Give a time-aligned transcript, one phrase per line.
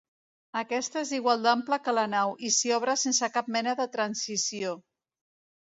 [0.61, 4.77] Aquest és igual d'ample que la nau, i s'hi obre sense cap mena de transició.